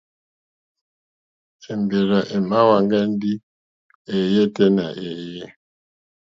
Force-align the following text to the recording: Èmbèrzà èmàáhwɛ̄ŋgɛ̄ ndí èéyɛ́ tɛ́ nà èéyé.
Èmbèrzà 1.71 2.19
èmàáhwɛ̄ŋgɛ̄ 2.35 3.01
ndí 3.13 3.31
èéyɛ́ 4.13 4.45
tɛ́ 4.55 4.67
nà 4.77 4.85
èéyé. 5.05 5.45